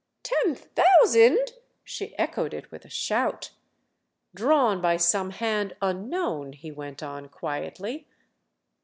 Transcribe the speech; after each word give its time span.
"Ten 0.23 0.55
thousand?"—she 0.55 2.17
echoed 2.17 2.55
it 2.55 2.71
with 2.71 2.85
a 2.85 2.89
shout. 2.89 3.51
"Drawn 4.33 4.81
by 4.81 4.97
some 4.97 5.29
hand 5.29 5.75
unknown," 5.79 6.53
he 6.53 6.71
went 6.71 7.03
on 7.03 7.29
quietly. 7.29 8.07